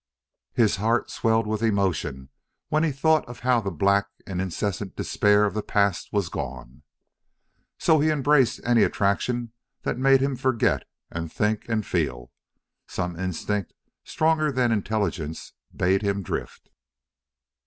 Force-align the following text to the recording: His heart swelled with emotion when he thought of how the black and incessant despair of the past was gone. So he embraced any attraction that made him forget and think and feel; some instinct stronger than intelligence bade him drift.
His 0.53 0.77
heart 0.77 1.11
swelled 1.11 1.45
with 1.45 1.61
emotion 1.61 2.29
when 2.69 2.81
he 2.81 2.91
thought 2.91 3.23
of 3.27 3.41
how 3.41 3.61
the 3.61 3.69
black 3.69 4.07
and 4.25 4.41
incessant 4.41 4.95
despair 4.95 5.45
of 5.45 5.53
the 5.53 5.61
past 5.61 6.11
was 6.11 6.27
gone. 6.27 6.81
So 7.77 7.99
he 7.99 8.09
embraced 8.09 8.61
any 8.65 8.81
attraction 8.81 9.53
that 9.83 9.99
made 9.99 10.19
him 10.19 10.35
forget 10.35 10.85
and 11.11 11.31
think 11.31 11.69
and 11.69 11.85
feel; 11.85 12.31
some 12.87 13.15
instinct 13.15 13.73
stronger 14.03 14.51
than 14.51 14.71
intelligence 14.71 15.53
bade 15.71 16.01
him 16.01 16.23
drift. 16.23 16.71